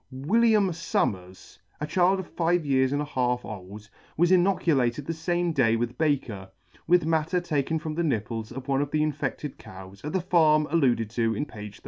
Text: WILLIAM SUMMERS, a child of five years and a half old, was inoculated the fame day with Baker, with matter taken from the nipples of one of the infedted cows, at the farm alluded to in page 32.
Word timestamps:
WILLIAM 0.09 0.73
SUMMERS, 0.73 1.59
a 1.79 1.85
child 1.85 2.19
of 2.19 2.25
five 2.31 2.65
years 2.65 2.91
and 2.91 3.03
a 3.03 3.05
half 3.05 3.45
old, 3.45 3.87
was 4.17 4.31
inoculated 4.31 5.05
the 5.05 5.13
fame 5.13 5.53
day 5.53 5.75
with 5.75 5.95
Baker, 5.99 6.49
with 6.87 7.05
matter 7.05 7.39
taken 7.39 7.77
from 7.77 7.93
the 7.93 8.03
nipples 8.03 8.51
of 8.51 8.67
one 8.67 8.81
of 8.81 8.89
the 8.89 9.01
infedted 9.03 9.59
cows, 9.59 10.03
at 10.03 10.13
the 10.13 10.19
farm 10.21 10.67
alluded 10.71 11.11
to 11.11 11.35
in 11.35 11.45
page 11.45 11.73
32. 11.75 11.79